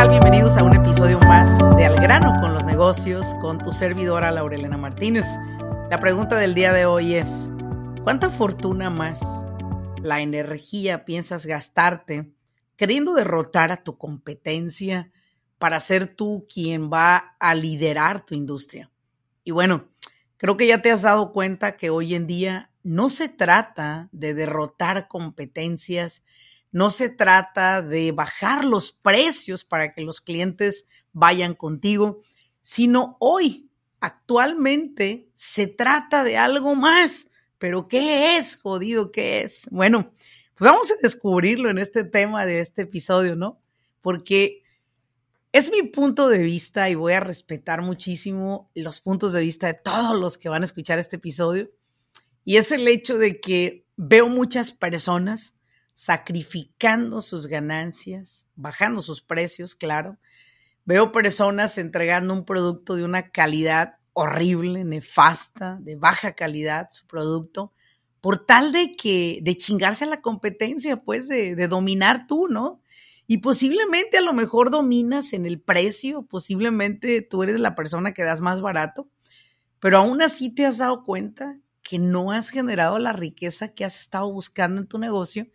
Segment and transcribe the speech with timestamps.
[0.00, 0.08] Tal?
[0.08, 4.78] Bienvenidos a un episodio más de Al grano con los negocios con tu servidora Laurelena
[4.78, 5.26] Martínez.
[5.90, 7.50] La pregunta del día de hoy es,
[8.02, 9.20] ¿cuánta fortuna más
[10.00, 12.32] la energía piensas gastarte
[12.76, 15.10] queriendo derrotar a tu competencia
[15.58, 18.90] para ser tú quien va a liderar tu industria?
[19.44, 19.84] Y bueno,
[20.38, 24.32] creo que ya te has dado cuenta que hoy en día no se trata de
[24.32, 26.24] derrotar competencias,
[26.72, 32.22] no se trata de bajar los precios para que los clientes vayan contigo,
[32.62, 33.68] sino hoy,
[34.00, 37.28] actualmente, se trata de algo más.
[37.58, 39.10] Pero ¿qué es, jodido?
[39.12, 39.68] ¿Qué es?
[39.70, 40.12] Bueno,
[40.56, 43.60] pues vamos a descubrirlo en este tema de este episodio, ¿no?
[44.00, 44.62] Porque
[45.52, 49.74] es mi punto de vista y voy a respetar muchísimo los puntos de vista de
[49.74, 51.70] todos los que van a escuchar este episodio.
[52.44, 55.54] Y es el hecho de que veo muchas personas
[56.00, 60.16] sacrificando sus ganancias, bajando sus precios, claro.
[60.86, 67.74] Veo personas entregando un producto de una calidad horrible, nefasta, de baja calidad, su producto,
[68.22, 72.80] por tal de que, de chingarse a la competencia, pues, de, de dominar tú, ¿no?
[73.26, 78.24] Y posiblemente a lo mejor dominas en el precio, posiblemente tú eres la persona que
[78.24, 79.10] das más barato,
[79.80, 84.00] pero aún así te has dado cuenta que no has generado la riqueza que has
[84.00, 85.46] estado buscando en tu negocio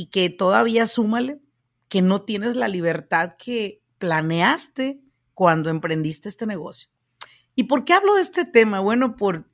[0.00, 1.42] y que todavía súmale
[1.90, 5.02] que no tienes la libertad que planeaste
[5.34, 6.88] cuando emprendiste este negocio.
[7.54, 8.80] ¿Y por qué hablo de este tema?
[8.80, 9.50] Bueno, por,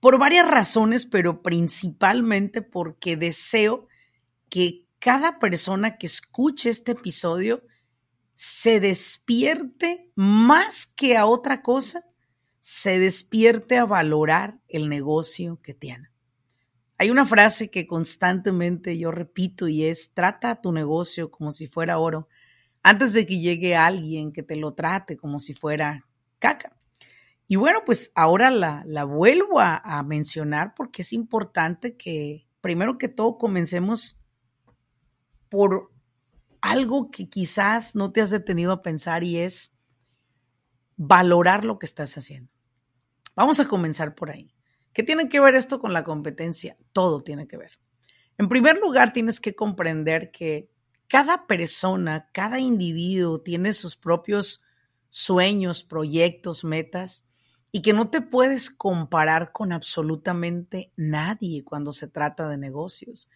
[0.00, 3.86] por varias razones, pero principalmente porque deseo
[4.48, 7.62] que cada persona que escuche este episodio
[8.34, 12.04] se despierte más que a otra cosa
[12.58, 16.13] se despierte a valorar el negocio que tiene.
[16.98, 21.98] Hay una frase que constantemente yo repito y es, trata tu negocio como si fuera
[21.98, 22.28] oro
[22.82, 26.06] antes de que llegue alguien que te lo trate como si fuera
[26.38, 26.76] caca.
[27.48, 33.08] Y bueno, pues ahora la, la vuelvo a mencionar porque es importante que primero que
[33.08, 34.18] todo comencemos
[35.48, 35.92] por
[36.60, 39.74] algo que quizás no te has detenido a pensar y es
[40.96, 42.50] valorar lo que estás haciendo.
[43.36, 44.53] Vamos a comenzar por ahí.
[44.94, 46.76] ¿Qué tiene que ver esto con la competencia?
[46.92, 47.78] Todo tiene que ver.
[48.38, 50.70] En primer lugar, tienes que comprender que
[51.08, 54.62] cada persona, cada individuo tiene sus propios
[55.10, 57.26] sueños, proyectos, metas
[57.70, 63.28] y que no te puedes comparar con absolutamente nadie cuando se trata de negocios.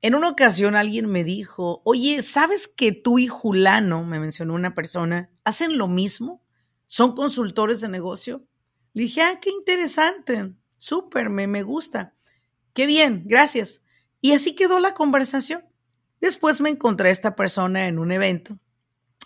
[0.00, 4.74] En una ocasión alguien me dijo, oye, ¿sabes que tú y Julano, me mencionó una
[4.74, 6.42] persona, hacen lo mismo?
[6.86, 8.46] ¿Son consultores de negocio?
[8.92, 12.14] Le dije, ah, qué interesante, súper, me, me gusta.
[12.72, 13.82] Qué bien, gracias.
[14.20, 15.64] Y así quedó la conversación.
[16.20, 18.58] Después me encontré a esta persona en un evento.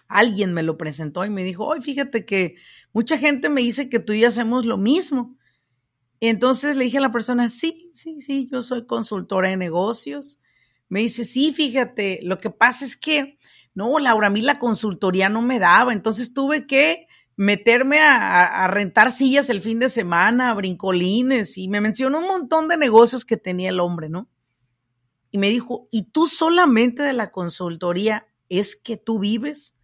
[0.09, 2.57] Alguien me lo presentó y me dijo, oye, fíjate que
[2.93, 5.37] mucha gente me dice que tú y yo hacemos lo mismo.
[6.21, 10.39] Y entonces le dije a la persona, sí, sí, sí, yo soy consultora de negocios.
[10.89, 13.39] Me dice, sí, fíjate, lo que pasa es que,
[13.75, 17.07] no, Laura, a mí la consultoría no me daba, entonces tuve que
[17.37, 22.77] meterme a, rentar sillas el fin de semana, brincolines, y me mencionó un montón de
[22.77, 24.29] negocios que tenía el hombre, ¿no?
[25.31, 29.77] Y me dijo, ¿y tú solamente de la consultoría es que tú vives?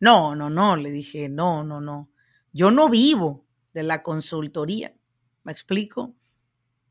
[0.00, 2.10] No, no, no, le dije, no, no, no.
[2.52, 4.94] Yo no vivo de la consultoría.
[5.44, 6.14] ¿Me explico?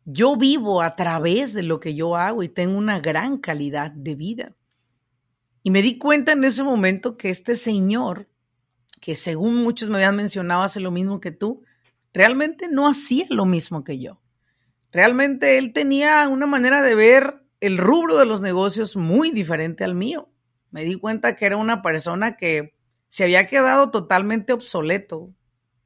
[0.06, 4.16] Yo vivo a través de lo que yo hago y tengo una gran calidad de
[4.16, 4.56] vida.
[5.64, 8.30] Y me di cuenta en ese momento que este señor
[9.02, 11.64] que según muchos me habían mencionado hace lo mismo que tú,
[12.14, 14.22] realmente no hacía lo mismo que yo.
[14.92, 19.96] Realmente él tenía una manera de ver el rubro de los negocios muy diferente al
[19.96, 20.30] mío.
[20.72, 22.76] Me di cuenta que era una persona que
[23.08, 25.34] se había quedado totalmente obsoleto,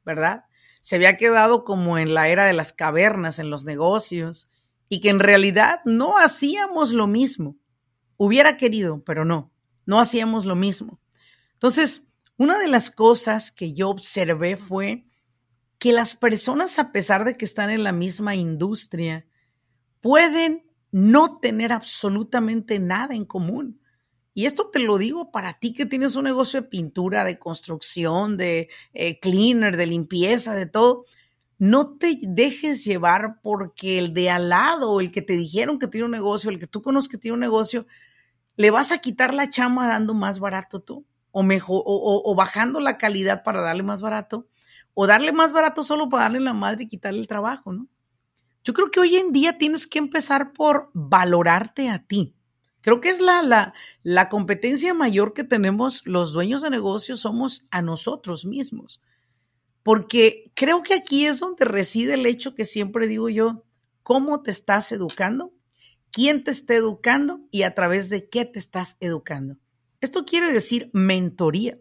[0.05, 0.45] ¿verdad?
[0.81, 4.49] Se había quedado como en la era de las cavernas en los negocios
[4.89, 7.57] y que en realidad no hacíamos lo mismo.
[8.17, 9.51] Hubiera querido, pero no,
[9.85, 10.99] no hacíamos lo mismo.
[11.53, 12.07] Entonces,
[12.41, 15.05] una de las cosas que yo observé fue
[15.77, 19.27] que las personas, a pesar de que están en la misma industria,
[19.99, 23.79] pueden no tener absolutamente nada en común.
[24.33, 28.37] Y esto te lo digo para ti que tienes un negocio de pintura, de construcción,
[28.37, 31.05] de eh, cleaner, de limpieza, de todo.
[31.59, 36.05] No te dejes llevar porque el de al lado, el que te dijeron que tiene
[36.05, 37.85] un negocio, el que tú conoces que tiene un negocio,
[38.55, 42.97] le vas a quitar la chama dando más barato tú, o mejor, o, bajando la
[42.97, 44.47] calidad para darle más barato,
[44.93, 47.87] o darle más barato solo para darle la madre y quitarle el trabajo, ¿no?
[48.63, 52.35] Yo creo que hoy en día tienes que empezar por valorarte a ti.
[52.81, 53.73] Creo que es la, la,
[54.03, 59.01] la competencia mayor que tenemos los dueños de negocios, somos a nosotros mismos
[59.83, 63.65] porque creo que aquí es donde reside el hecho que siempre digo yo,
[64.03, 65.53] cómo te estás educando,
[66.11, 69.57] quién te está educando y a través de qué te estás educando.
[70.01, 71.79] Esto quiere decir mentoría.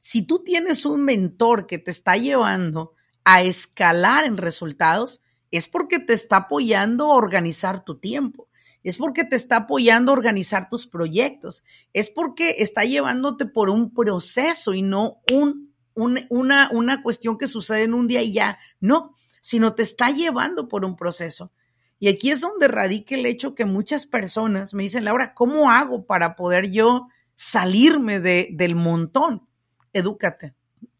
[0.00, 2.94] Si tú tienes un mentor que te está llevando
[3.24, 8.48] a escalar en resultados, es porque te está apoyando a organizar tu tiempo,
[8.82, 13.92] es porque te está apoyando a organizar tus proyectos, es porque está llevándote por un
[13.92, 19.14] proceso y no un una, una cuestión que sucede en un día y ya, no,
[19.40, 21.52] sino te está llevando por un proceso.
[21.98, 26.06] Y aquí es donde radica el hecho que muchas personas me dicen, Laura, ¿cómo hago
[26.06, 27.08] para poder yo
[27.40, 29.48] salirme de, del montón?
[29.94, 30.52] Edúcate,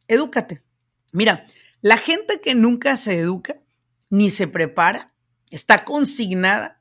[0.09, 0.65] edúcate.
[1.13, 1.45] Mira,
[1.83, 3.61] la gente que nunca se educa
[4.09, 5.13] ni se prepara
[5.51, 6.81] está consignada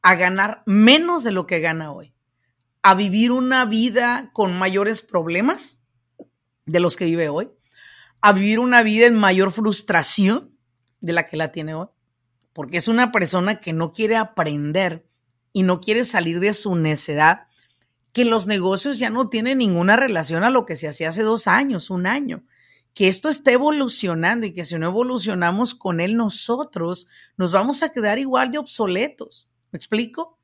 [0.00, 2.14] a ganar menos de lo que gana hoy,
[2.82, 5.82] a vivir una vida con mayores problemas
[6.66, 7.50] de los que vive hoy,
[8.20, 10.56] a vivir una vida en mayor frustración
[11.00, 11.88] de la que la tiene hoy,
[12.52, 15.04] porque es una persona que no quiere aprender
[15.52, 17.48] y no quiere salir de su necedad,
[18.12, 21.46] que los negocios ya no tienen ninguna relación a lo que se hacía hace dos
[21.46, 22.44] años, un año,
[22.94, 27.90] que esto está evolucionando y que si no evolucionamos con él nosotros, nos vamos a
[27.90, 29.48] quedar igual de obsoletos.
[29.70, 30.38] ¿Me explico?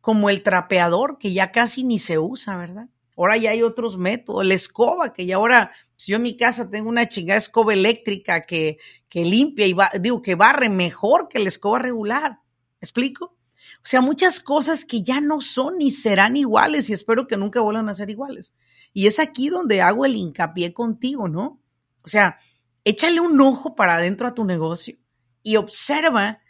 [0.00, 2.88] Como el trapeador que ya casi ni se usa, ¿verdad?
[3.16, 4.44] Ahora ya hay otros métodos.
[4.44, 8.40] La escoba, que ya ahora, si yo en mi casa tengo una chingada escoba eléctrica
[8.40, 8.78] que,
[9.08, 12.40] que limpia y va, digo, que barre mejor que la escoba regular.
[12.80, 13.36] explico?
[13.84, 17.60] O sea, muchas cosas que ya no son ni serán iguales y espero que nunca
[17.60, 18.54] vuelvan a ser iguales.
[18.92, 21.60] Y es aquí donde hago el hincapié contigo, ¿no?
[22.02, 22.38] O sea,
[22.84, 24.96] échale un ojo para adentro a tu negocio
[25.42, 26.40] y observa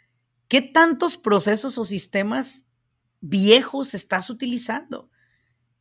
[0.47, 2.67] qué tantos procesos o sistemas
[3.21, 5.09] viejos estás utilizando.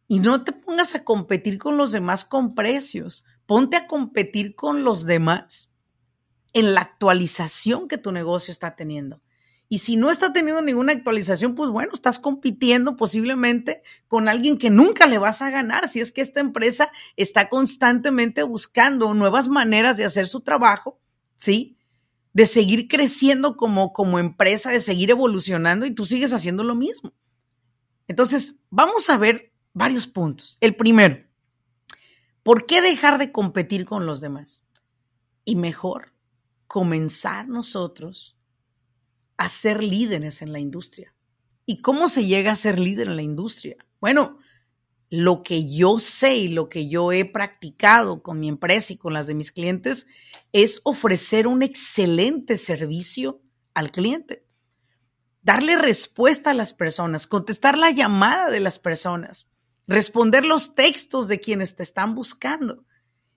[0.08, 3.24] Y no te pongas a competir con los demás con precios.
[3.46, 5.70] Ponte a competir con los demás
[6.52, 9.22] en la actualización que tu negocio está teniendo.
[9.72, 14.68] Y si no está teniendo ninguna actualización, pues bueno, estás compitiendo posiblemente con alguien que
[14.68, 15.88] nunca le vas a ganar.
[15.88, 21.00] Si es que esta empresa está constantemente buscando nuevas maneras de hacer su trabajo,
[21.38, 21.78] ¿sí?
[22.34, 27.14] De seguir creciendo como, como empresa, de seguir evolucionando y tú sigues haciendo lo mismo.
[28.08, 30.58] Entonces, vamos a ver varios puntos.
[30.60, 31.24] El primero,
[32.42, 34.66] ¿por qué dejar de competir con los demás?
[35.46, 36.12] Y mejor,
[36.66, 38.36] comenzar nosotros
[39.44, 41.14] a ser líderes en la industria.
[41.66, 43.76] ¿Y cómo se llega a ser líder en la industria?
[44.00, 44.38] Bueno,
[45.10, 49.12] lo que yo sé y lo que yo he practicado con mi empresa y con
[49.12, 50.06] las de mis clientes
[50.52, 53.40] es ofrecer un excelente servicio
[53.74, 54.46] al cliente.
[55.42, 59.46] Darle respuesta a las personas, contestar la llamada de las personas
[59.86, 62.84] responder los textos de quienes te están buscando.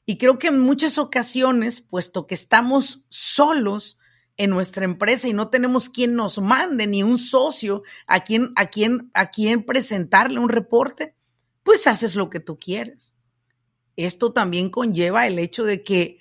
[0.06, 3.98] Y creo que en muchas ocasiones, puesto que estamos solos
[4.38, 8.68] en nuestra empresa y no tenemos quien nos mande ni un socio a quien, a
[8.68, 11.15] quien, a quien presentarle un reporte,
[11.63, 13.15] pues haces lo que tú quieres.
[13.96, 16.20] Esto también conlleva el hecho de que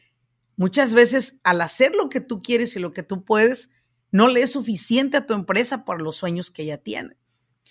[0.57, 3.71] muchas veces al hacer lo que tú quieres y lo que tú puedes,
[4.13, 7.17] no le es suficiente a tu empresa para los sueños que ella tiene.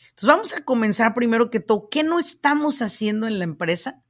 [0.09, 4.03] Entonces vamos a comenzar primero que todo, ¿qué no estamos haciendo en la empresa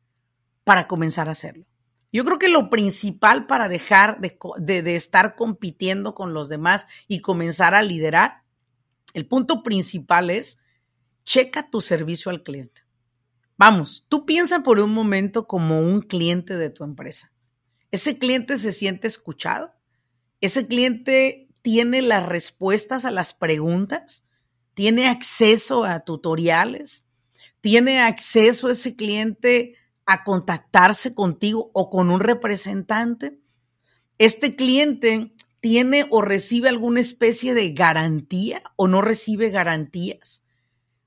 [0.64, 1.66] para comenzar a hacerlo?
[2.14, 7.76] Yo creo que lo principal para dejar de, estar compitiendo con los demás y comenzar
[7.76, 8.44] a liderar,
[9.14, 10.60] el punto principal es,
[11.26, 12.84] checa tu servicio al cliente.
[13.58, 17.34] Vamos, tú piensa por un momento como un cliente de tu empresa.
[17.92, 19.74] Ese cliente se siente escuchado.
[20.40, 24.24] Ese cliente tiene las respuestas a las preguntas
[24.74, 27.06] tiene acceso a tutoriales,
[27.62, 33.40] tiene acceso ese cliente a contactarse contigo o con un representante.
[34.18, 40.46] Este cliente tiene o recibe alguna especie de garantía o no recibe garantías.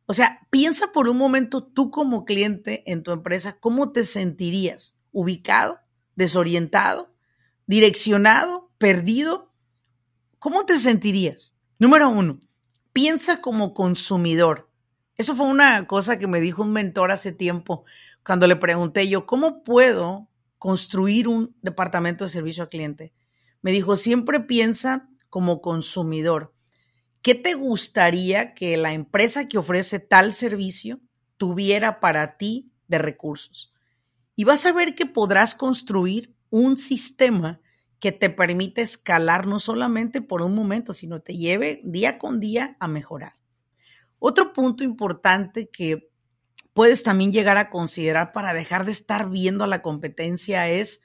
[0.06, 4.96] O sea, piensa por un momento tú como cliente en tu empresa, ¿cómo te sentirías?
[5.12, 5.80] ¿Ubicado?
[6.14, 7.12] ¿Desorientado?
[7.66, 8.70] ¿Direccionado?
[8.78, 9.52] ¿Perdido?
[10.38, 11.54] ¿Cómo te sentirías?
[11.78, 12.40] Número uno,
[12.92, 14.70] piensa como consumidor.
[15.16, 17.84] Eso fue una cosa que me dijo un mentor hace tiempo
[18.26, 20.28] cuando le pregunté yo, ¿cómo puedo
[20.58, 23.14] construir un departamento de servicio al cliente?
[23.62, 26.52] Me dijo, siempre piensa como consumidor.
[27.22, 31.00] ¿Qué te gustaría que la empresa que ofrece tal servicio
[31.36, 33.72] tuviera para ti de recursos?
[34.34, 37.60] Y vas a ver que podrás construir un sistema
[38.00, 42.76] que te permite escalar no solamente por un momento, sino te lleve día con día
[42.80, 43.34] a mejorar.
[44.18, 46.10] Otro punto importante que
[46.76, 51.00] puedes también llegar a considerar para dejar de estar viendo a la competencia es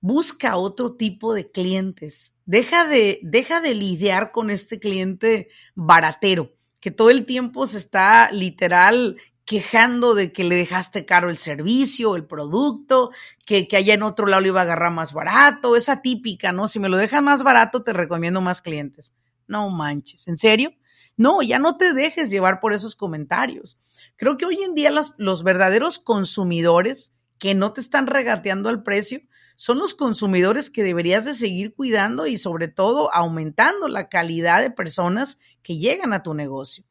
[0.00, 2.34] busca otro tipo de clientes.
[2.46, 8.30] Deja de, deja de lidiar con este cliente baratero que todo el tiempo se está
[8.32, 13.10] literal quejando de que le dejaste caro el servicio, el producto,
[13.44, 16.66] que, que allá en otro lado lo iba a agarrar más barato, esa típica, ¿no?
[16.66, 19.14] Si me lo dejas más barato, te recomiendo más clientes.
[19.46, 20.72] No manches, ¿en serio?
[21.18, 23.78] No, ya no te dejes llevar por esos comentarios.
[24.18, 29.20] Creo que hoy en día los verdaderos consumidores que no te están regateando al precio
[29.54, 34.72] son los consumidores que deberías de seguir cuidando y sobre todo aumentando la calidad de
[34.72, 36.84] personas que llegan a tu negocio.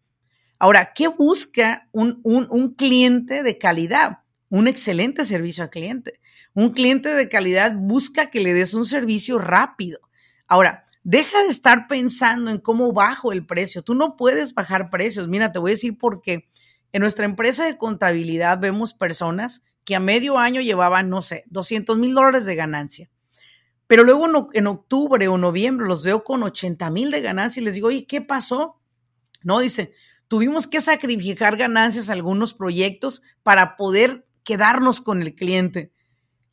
[0.57, 4.19] Ahora, ¿qué busca un, un, cliente de calidad?
[4.47, 6.21] Un excelente servicio al cliente.
[6.53, 9.99] Un cliente de calidad busca que le des un servicio rápido.
[10.47, 13.83] Ahora, deja de estar pensando en cómo bajo el precio.
[13.83, 15.27] Tú no puedes bajar precios.
[15.27, 16.47] Mira, te voy a decir por qué.
[16.91, 21.97] En nuestra empresa de contabilidad vemos personas que a medio año llevaban, no sé, 200
[21.97, 23.09] mil dólares de ganancia.
[23.87, 27.75] Pero luego en octubre o noviembre los veo con 80 mil de ganancia y les
[27.75, 28.81] digo, oye, ¿qué pasó?
[29.43, 29.93] No, dice,
[30.27, 35.93] tuvimos que sacrificar ganancias a algunos proyectos para poder quedarnos con el cliente.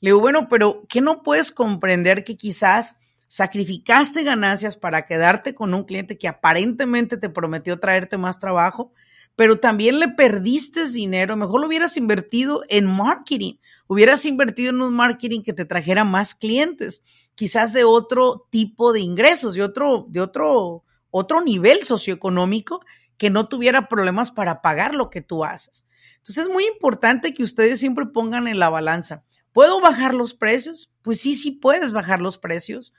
[0.01, 5.75] Le digo, bueno, pero ¿qué no puedes comprender que quizás sacrificaste ganancias para quedarte con
[5.75, 8.93] un cliente que aparentemente te prometió traerte más trabajo,
[9.37, 11.37] pero también le perdiste dinero?
[11.37, 13.55] Mejor lo hubieras invertido en marketing,
[13.87, 17.03] hubieras invertido en un marketing que te trajera más clientes,
[17.35, 22.81] quizás de otro tipo de ingresos, de otro, de otro, otro nivel socioeconómico
[23.17, 25.87] que no tuviera problemas para pagar lo que tú haces.
[26.17, 29.25] Entonces es muy importante que ustedes siempre pongan en la balanza.
[29.53, 30.91] ¿Puedo bajar los precios?
[31.03, 32.95] Pues sí, sí puedes bajar los precios,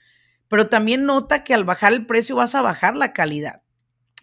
[0.48, 3.65] pero también nota que al bajar el precio vas a bajar la calidad.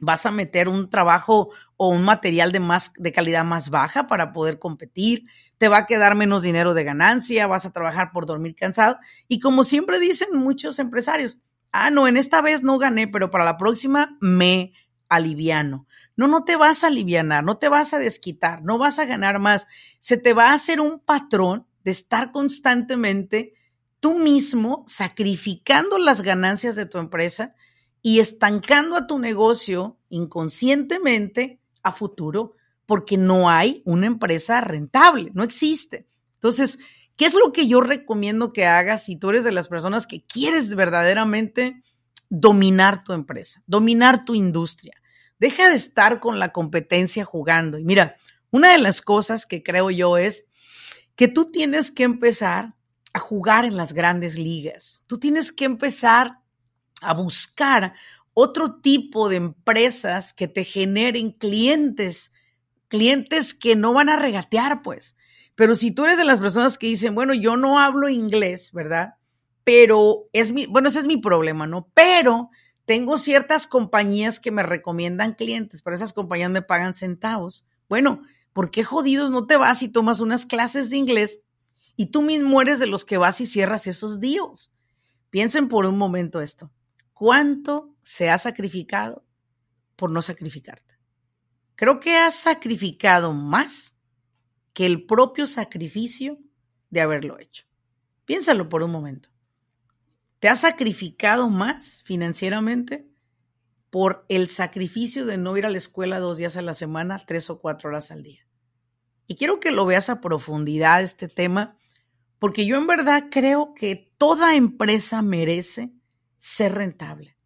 [0.02, 4.32] Vas a meter un trabajo o un material de, más, de calidad más baja para
[4.32, 5.26] poder competir,
[5.58, 8.98] te va a quedar menos dinero de ganancia, vas a trabajar por dormir cansado.
[9.28, 11.38] Y como siempre dicen muchos empresarios,
[11.70, 14.72] ah, no, en esta vez no gané, pero para la próxima me
[15.08, 15.86] aliviano.
[16.16, 19.38] No, no te vas a alivianar, no te vas a desquitar, no vas a ganar
[19.38, 19.68] más.
[20.00, 23.54] Se te va a hacer un patrón de estar constantemente
[24.00, 27.54] tú mismo sacrificando las ganancias de tu empresa
[28.02, 35.44] y estancando a tu negocio inconscientemente a futuro porque no hay una empresa rentable, no
[35.44, 36.06] existe.
[36.34, 36.78] Entonces,
[37.16, 40.24] ¿qué es lo que yo recomiendo que hagas si tú eres de las personas que
[40.24, 41.82] quieres verdaderamente
[42.28, 44.94] dominar tu empresa, dominar tu industria?
[45.38, 47.78] Deja de estar con la competencia jugando.
[47.78, 48.16] Y mira,
[48.50, 50.46] una de las cosas que creo yo es
[51.14, 52.74] que tú tienes que empezar
[53.12, 55.02] a jugar en las grandes ligas.
[55.06, 56.41] Tú tienes que empezar
[57.02, 57.94] a buscar
[58.34, 62.32] otro tipo de empresas que te generen clientes,
[62.88, 65.16] clientes que no van a regatear, pues.
[65.54, 69.14] Pero si tú eres de las personas que dicen, bueno, yo no hablo inglés, ¿verdad?
[69.64, 71.88] Pero es mi, bueno, ese es mi problema, ¿no?
[71.94, 72.50] Pero
[72.84, 77.66] tengo ciertas compañías que me recomiendan clientes, pero esas compañías me pagan centavos.
[77.88, 81.40] Bueno, ¿por qué jodidos no te vas y tomas unas clases de inglés
[81.96, 84.72] y tú mismo eres de los que vas y cierras esos deals?
[85.30, 86.70] Piensen por un momento esto.
[87.22, 89.24] ¿Cuánto se ha sacrificado
[89.94, 90.98] por no sacrificarte?
[91.76, 93.96] Creo que has sacrificado más
[94.72, 96.40] que el propio sacrificio
[96.90, 97.64] de haberlo hecho.
[98.24, 99.28] Piénsalo por un momento.
[100.40, 103.08] ¿Te has sacrificado más financieramente
[103.88, 107.50] por el sacrificio de no ir a la escuela dos días a la semana, tres
[107.50, 108.48] o cuatro horas al día?
[109.28, 111.76] Y quiero que lo veas a profundidad este tema,
[112.40, 115.92] porque yo en verdad creo que toda empresa merece
[116.42, 117.36] ser rentable.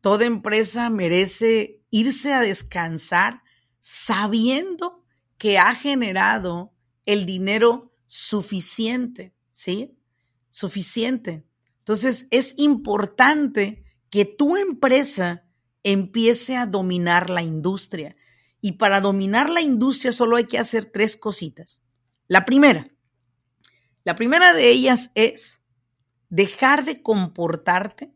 [0.00, 3.42] Toda empresa merece irse a descansar
[3.78, 5.04] sabiendo
[5.38, 6.72] que ha generado
[7.06, 9.96] el dinero suficiente, ¿sí?
[10.48, 11.44] Suficiente
[11.82, 15.44] entonces, es importante que tu empresa
[15.82, 18.14] empiece a dominar la industria.
[18.60, 21.82] Y para dominar la industria solo hay que hacer tres cositas.
[22.28, 22.88] La primera,
[24.04, 25.60] la primera de ellas es
[26.28, 28.14] dejar de comportarte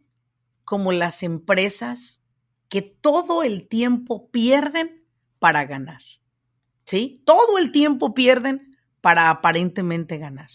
[0.66, 2.24] como las empresas
[2.68, 5.06] que todo el tiempo pierden
[5.38, 6.02] para ganar.
[6.84, 7.14] ¿Sí?
[7.24, 10.50] Todo el tiempo pierden para aparentemente ganar.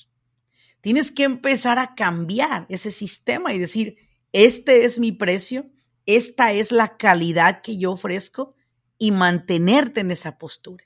[0.82, 3.96] Tienes que empezar a cambiar ese sistema y decir,
[4.34, 5.70] este es mi precio,
[6.06, 8.54] esta es la calidad que yo ofrezco
[8.98, 10.84] y mantenerte en esa postura.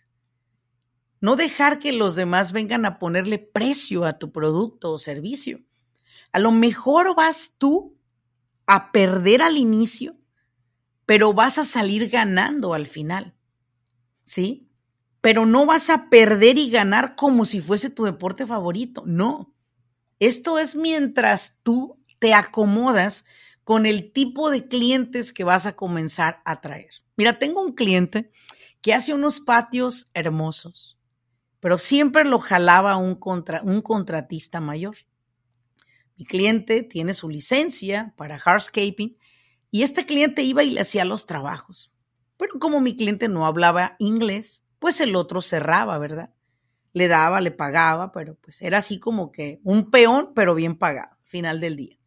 [1.20, 5.62] No dejar que los demás vengan a ponerle precio a tu producto o servicio.
[6.32, 7.95] A lo mejor vas tú
[8.68, 10.16] a perder al inicio,
[11.06, 13.36] pero vas a salir ganando al final.
[14.24, 14.70] ¿Sí?
[15.22, 19.04] Pero no vas a perder y ganar como si fuese tu deporte favorito.
[19.06, 19.54] No.
[20.20, 23.26] Esto es mientras tú te acomodas
[23.64, 26.92] con el tipo de clientes que vas a comenzar a traer.
[27.18, 28.32] Mira, tengo un cliente
[28.82, 31.00] que hace unos patios hermosos,
[31.60, 34.96] pero siempre lo jalaba un, contra, un contratista mayor.
[36.18, 39.18] Mi cliente tiene su licencia para hardscaping
[39.72, 41.92] y este cliente iba y le hacía los trabajos.
[42.38, 46.34] Pero como mi cliente no hablaba inglés, pues el otro cerraba, ¿verdad?
[46.94, 51.18] Le daba, le pagaba, pero pues era así como que un peón, pero bien pagado,
[51.24, 51.98] final del día.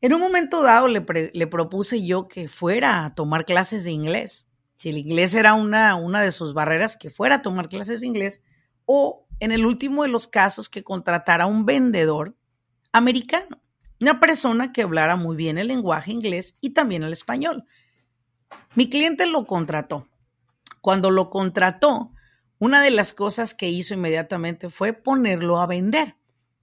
[0.00, 1.00] En un momento dado le,
[1.46, 4.46] propuse yo que fuera a tomar clases de inglés.
[4.76, 8.06] Si el inglés era una, una de sus barreras, que fuera a tomar clases de
[8.06, 8.42] inglés.
[8.84, 12.36] O en el último de los casos, que contratara a un vendedor
[12.96, 13.60] americano.
[14.00, 17.64] Una persona que hablara muy bien el lenguaje inglés y también el español.
[18.74, 20.08] Mi cliente lo contrató.
[20.80, 22.12] Cuando lo contrató,
[22.58, 26.16] una de las cosas que hizo inmediatamente fue ponerlo a vender.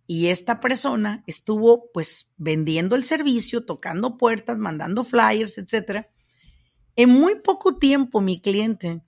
[0.05, 6.07] Y esta persona estuvo pues vendiendo el servicio, tocando puertas, mandando flyers, etc.
[6.95, 9.01] En muy poco tiempo mi cliente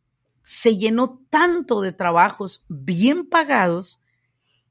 [0.43, 3.99] se llenó tanto de trabajos bien pagados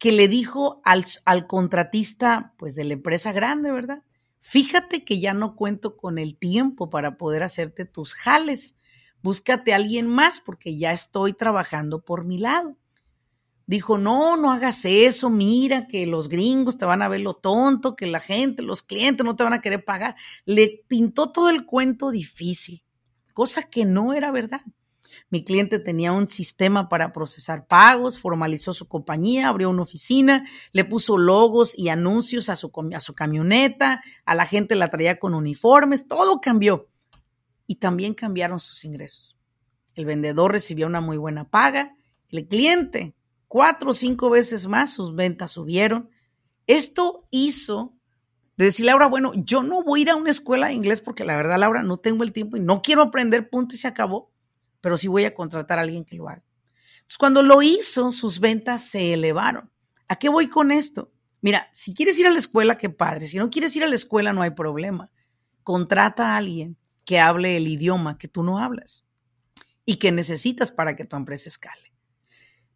[0.04, 4.02] que le dijo al, al contratista, pues de la empresa grande, ¿verdad?
[4.42, 8.76] Fíjate que ya no cuento con el tiempo para poder hacerte tus jales.
[9.23, 12.76] Búscate a alguien más porque ya estoy trabajando por mi lado.
[13.64, 17.97] Dijo, no, no hagas eso, mira que los gringos te van a ver lo tonto,
[17.97, 20.17] que la gente, los clientes no te van a querer pagar.
[20.45, 22.84] Le pintó todo el cuento difícil,
[23.32, 24.60] cosa que no era verdad.
[25.30, 30.84] Mi cliente tenía un sistema para procesar pagos, formalizó su compañía, abrió una oficina, le
[30.84, 35.34] puso logos y anuncios a su, a su camioneta, a la gente la traía con
[35.34, 36.88] uniformes, todo cambió.
[37.66, 39.36] Y también cambiaron sus ingresos.
[39.94, 41.94] El vendedor recibía una muy buena paga,
[42.30, 43.14] el cliente
[43.54, 46.10] cuatro o cinco veces más, sus ventas subieron.
[46.66, 47.94] Esto hizo
[48.56, 51.24] de decir, Laura, bueno, yo no voy a ir a una escuela de inglés porque
[51.24, 54.33] la verdad, Laura, no tengo el tiempo y no quiero aprender, punto y se acabó
[54.84, 56.44] pero sí voy a contratar a alguien que lo haga.
[57.18, 59.70] Cuando lo hizo, sus ventas se elevaron.
[60.08, 61.10] ¿A qué voy con esto?
[61.40, 63.26] Mira, si quieres ir a la escuela, qué padre.
[63.26, 65.10] Si no quieres ir a la escuela, no hay problema.
[65.62, 69.06] Contrata a alguien que hable el idioma que tú no hablas
[69.86, 71.94] y que necesitas para que tu empresa escale.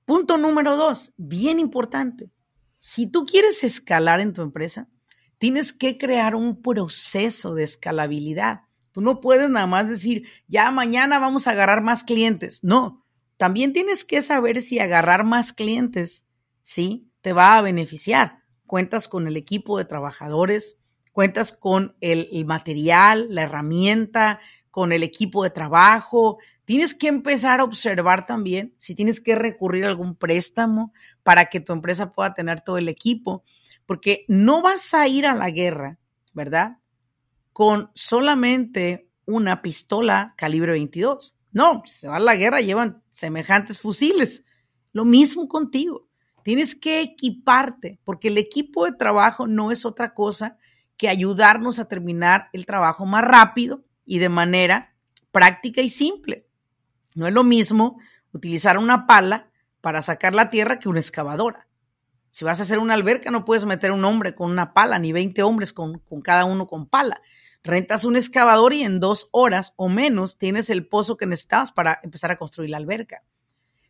[0.07, 2.31] Punto número dos, bien importante.
[2.79, 4.88] Si tú quieres escalar en tu empresa,
[5.37, 8.62] tienes que crear un proceso de escalabilidad.
[8.99, 12.65] Tú no puedes nada más decir, ya mañana vamos a agarrar más clientes.
[12.65, 13.07] No,
[13.37, 16.27] también tienes que saber si agarrar más clientes,
[16.63, 18.43] sí, te va a beneficiar.
[18.67, 20.79] Cuentas con el equipo de trabajadores,
[21.13, 24.41] cuentas con el, el material, la herramienta,
[24.73, 26.39] con el equipo de trabajo.
[26.65, 31.61] Tienes que empezar a observar también si tienes que recurrir a algún préstamo para que
[31.61, 33.45] tu empresa pueda tener todo el equipo,
[33.87, 36.01] porque no vas a ir a la guerra,
[36.33, 36.79] ¿verdad?
[37.59, 41.35] Con solamente una pistola calibre 22.
[41.51, 44.44] No, se va a la guerra, llevan semejantes fusiles.
[44.92, 46.07] Lo mismo contigo.
[46.44, 50.57] Tienes que equiparte, porque el equipo de trabajo no es otra cosa
[50.97, 54.94] que ayudarnos a terminar el trabajo más rápido y de manera
[55.33, 56.47] práctica y simple.
[57.16, 57.99] No es lo mismo
[58.31, 61.66] utilizar una pala para sacar la tierra que una excavadora.
[62.31, 65.11] Si vas a hacer una alberca, no puedes meter un hombre con una pala, ni
[65.11, 67.21] 20 hombres con, con cada uno con pala
[67.62, 72.01] rentas un excavador y en dos horas o menos tienes el pozo que necesitabas para
[72.03, 73.23] empezar a construir la alberca.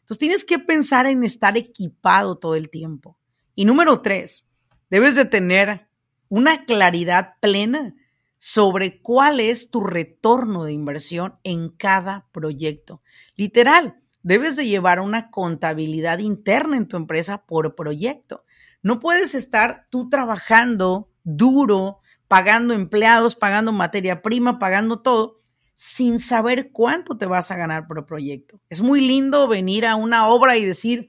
[0.01, 3.19] Entonces tienes que pensar en estar equipado todo el tiempo.
[3.55, 4.47] Y número tres,
[4.91, 5.89] debes de tener
[6.29, 7.95] una claridad plena
[8.39, 13.03] sobre cuál es tu retorno de inversión en cada proyecto.
[13.37, 18.45] Literal, debes de llevar una contabilidad interna en tu empresa por proyecto.
[18.83, 21.99] No puedes estar tú trabajando duro,
[22.29, 25.41] pagando empleados, pagando materia prima, pagando todo,
[25.75, 28.61] sin saber cuánto te vas a ganar por proyecto.
[28.69, 31.09] Es muy lindo venir a una obra y decir,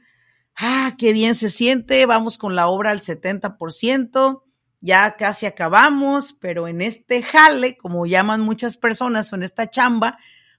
[0.56, 4.44] ah, qué bien se siente, vamos con la obra al 70%,
[4.82, 10.18] ya casi acabamos, pero en este jale, como llaman muchas personas, o en esta chamba,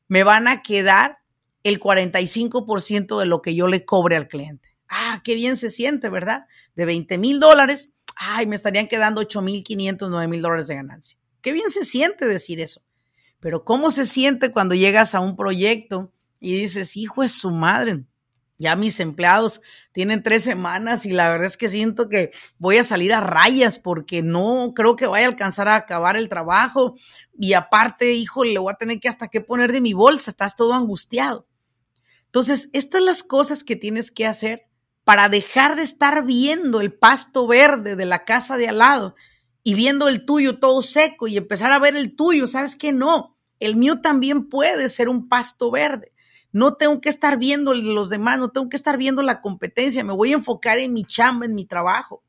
[0.09, 1.18] me van a quedar
[1.62, 4.77] el 45% de lo que yo le cobre al cliente.
[4.88, 6.46] Ah, qué bien se siente, ¿verdad?
[6.75, 10.74] De 20 mil dólares, ay, me estarían quedando 8 mil 500, 9 mil dólares de
[10.74, 11.18] ganancia.
[11.40, 12.83] Qué bien se siente decir eso.
[13.40, 18.04] Pero ¿cómo se siente cuando llegas a un proyecto y dices, hijo es su madre?
[18.59, 22.85] Ya mis empleados tienen tres semanas y la verdad es que siento que voy a
[22.85, 26.96] salir a rayas porque no creo que vaya a alcanzar a acabar el trabajo.
[27.38, 30.56] Y aparte, hijo, le voy a tener que hasta qué poner de mi bolsa, estás
[30.56, 31.46] todo angustiado.
[32.26, 34.69] Entonces, estas son las cosas que tienes que hacer
[35.04, 39.14] para dejar de estar viendo el pasto verde de la casa de al lado
[39.62, 42.46] y viendo el tuyo todo seco y empezar a ver el tuyo.
[42.46, 42.92] ¿Sabes qué?
[42.92, 46.12] No, el mío también puede ser un pasto verde.
[46.52, 50.12] No tengo que estar viendo los demás, no tengo que estar viendo la competencia, me
[50.12, 52.24] voy a enfocar en mi chamba, en mi trabajo.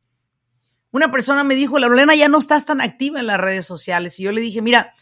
[0.92, 4.20] Una persona me dijo, la Lorena ya no estás tan activa en las redes sociales.
[4.20, 4.94] Y yo le dije, mira,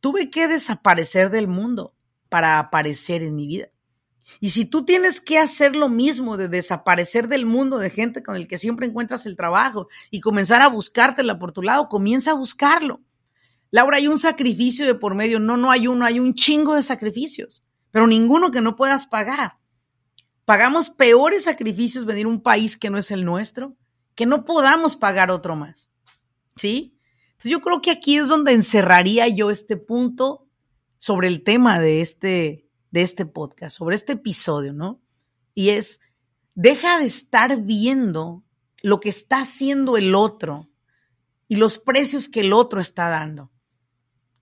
[0.00, 1.94] tuve que desaparecer del mundo
[2.28, 3.68] para aparecer en mi vida.
[4.40, 8.36] Y si tú tienes que hacer lo mismo de desaparecer del mundo de gente con
[8.36, 12.34] el que siempre encuentras el trabajo y comenzar a buscártela por tu lado, comienza a
[12.34, 13.00] buscarlo.
[13.70, 15.40] Laura, hay un sacrificio de por medio.
[15.40, 19.58] No, no hay uno, hay un chingo de sacrificios pero ninguno que no puedas pagar.
[20.44, 23.76] Pagamos peores sacrificios venir a un país que no es el nuestro,
[24.14, 25.90] que no podamos pagar otro más.
[26.56, 26.98] ¿Sí?
[27.32, 30.46] Entonces yo creo que aquí es donde encerraría yo este punto
[30.96, 35.00] sobre el tema de este, de este podcast, sobre este episodio, ¿no?
[35.54, 36.00] Y es,
[36.54, 38.44] deja de estar viendo
[38.82, 40.68] lo que está haciendo el otro
[41.48, 43.50] y los precios que el otro está dando.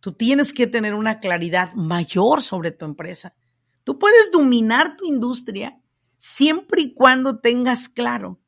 [0.01, 3.35] Tú tienes que tener una claridad mayor sobre tu empresa.
[3.85, 5.81] Tú puedes dominar tu industria
[6.17, 8.41] siempre y cuando tengas claro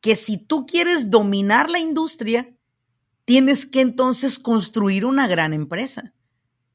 [0.00, 2.54] que si tú quieres dominar la industria,
[3.24, 6.14] tienes que entonces construir una gran empresa.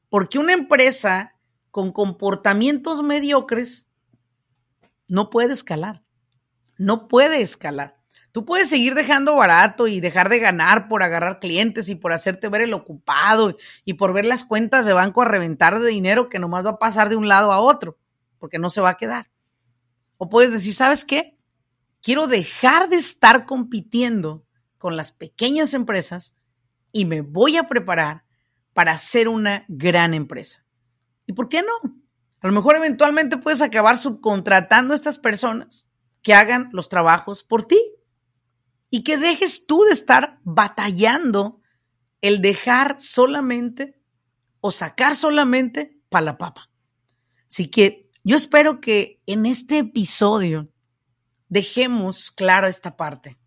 [0.08, 1.36] Porque una empresa
[1.70, 3.88] con comportamientos mediocres
[5.08, 6.02] no puede escalar.
[6.78, 8.00] No puede escalar.
[8.32, 12.48] Tú puedes seguir dejando barato y dejar de ganar por agarrar clientes y por hacerte
[12.48, 16.38] ver el ocupado y por ver las cuentas de banco a reventar de dinero que
[16.38, 17.98] nomás va a pasar de un lado a otro,
[18.38, 19.30] porque no se va a quedar.
[20.16, 21.36] O puedes decir, ¿sabes qué?
[22.02, 24.46] Quiero dejar de estar compitiendo
[24.78, 26.36] con las pequeñas empresas
[26.92, 28.24] y me voy a preparar
[28.74, 30.64] para ser una gran empresa.
[31.30, 31.94] ¿Y por qué no?
[32.40, 35.86] A lo mejor eventualmente puedes acabar subcontratando a estas personas
[36.22, 37.80] que hagan los trabajos por ti
[38.90, 41.60] y que dejes tú de estar batallando
[42.20, 44.02] el dejar solamente
[44.58, 46.68] o sacar solamente para la papa.
[47.48, 50.68] Así que yo espero que en este episodio
[51.48, 53.38] dejemos claro esta parte.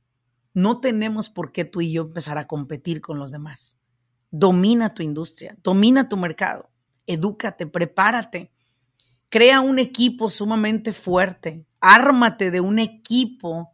[0.53, 3.77] No tenemos por qué tú y yo empezar a competir con los demás.
[4.31, 6.69] Domina tu industria, domina tu mercado,
[7.07, 8.51] edúcate, prepárate,
[9.29, 13.73] crea un equipo sumamente fuerte, ármate de un equipo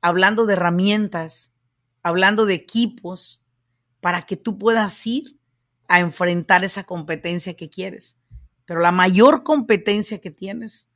[0.00, 1.52] hablando de herramientas,
[2.02, 3.44] hablando de equipos,
[4.00, 5.38] para que tú puedas ir
[5.88, 8.16] a enfrentar esa competencia que quieres.
[8.64, 10.88] Pero la mayor competencia que tienes,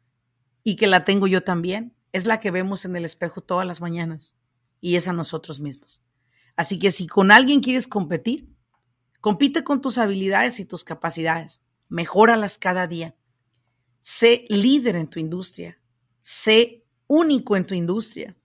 [0.63, 3.81] y que la tengo yo también, es la que vemos en el espejo todas las
[3.81, 4.35] mañanas,
[4.81, 6.03] y es a nosotros mismos.
[6.57, 8.50] Así que si con alguien quieres competir,
[9.21, 13.15] compite con tus habilidades y tus capacidades, mejóralas cada día.
[14.01, 15.79] Sé líder en tu industria,
[16.21, 18.37] sé único en tu industria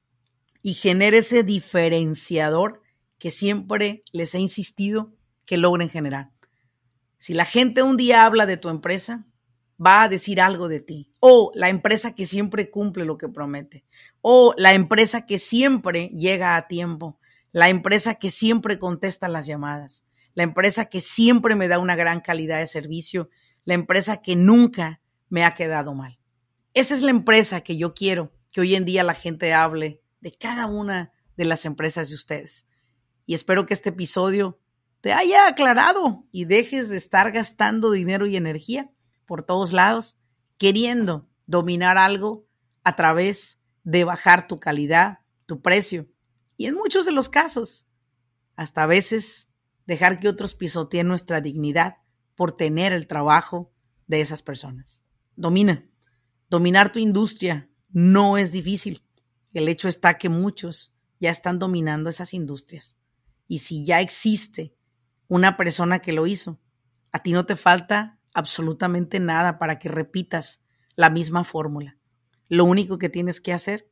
[0.62, 2.82] y genere ese diferenciador
[3.18, 5.14] que siempre les he insistido
[5.46, 6.32] que logren generar.
[7.18, 9.26] Si la gente un día habla de tu empresa,
[9.84, 11.12] va a decir algo de ti.
[11.20, 13.86] O la empresa que siempre cumple lo que promete.
[14.22, 17.20] O la empresa que siempre llega a tiempo.
[17.52, 20.05] La empresa que siempre contesta las llamadas.
[20.36, 23.30] La empresa que siempre me da una gran calidad de servicio.
[23.64, 26.20] La empresa que nunca me ha quedado mal.
[26.74, 30.32] Esa es la empresa que yo quiero que hoy en día la gente hable de
[30.32, 32.68] cada una de las empresas de ustedes.
[33.26, 34.60] Y espero que este episodio
[35.02, 38.92] te haya aclarado y dejes de estar gastando dinero y energía
[39.26, 40.18] por todos lados
[40.58, 42.46] queriendo dominar algo
[42.84, 46.08] a través de bajar tu calidad, tu precio
[46.58, 47.88] y en muchos de los casos,
[48.56, 49.50] hasta a veces
[49.86, 51.98] dejar que otros pisoteen nuestra dignidad
[52.36, 53.72] por tener el trabajo
[54.08, 55.04] de esas personas.
[55.36, 55.86] Domina.
[56.50, 59.04] Dominar tu industria no es difícil.
[59.54, 62.98] El hecho está que muchos ya están dominando esas industrias.
[63.48, 64.76] Y si ya existe
[65.28, 66.60] una persona que lo hizo,
[67.12, 70.64] a ti no te falta absolutamente nada para que repitas
[70.96, 71.98] la misma fórmula.
[72.48, 73.90] Lo único que tienes que hacer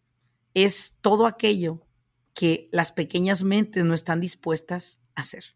[0.54, 1.88] es todo aquello
[2.34, 5.56] que las pequeñas mentes no están dispuestas a hacer.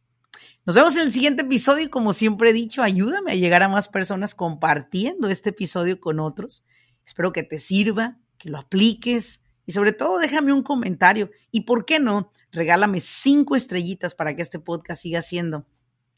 [0.67, 3.69] Nos vemos en el siguiente episodio y como siempre he dicho, ayúdame a llegar a
[3.69, 6.65] más personas compartiendo este episodio con otros.
[7.06, 11.86] Espero que te sirva, que lo apliques y sobre todo déjame un comentario y por
[11.86, 15.65] qué no, regálame cinco estrellitas para que este podcast siga siendo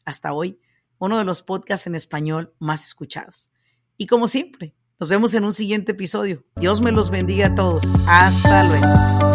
[0.04, 0.58] hasta hoy
[0.98, 3.52] uno de los podcasts en español más escuchados.
[3.96, 6.44] Y como siempre, nos vemos en un siguiente episodio.
[6.56, 7.84] Dios me los bendiga a todos.
[8.08, 9.29] Hasta luego.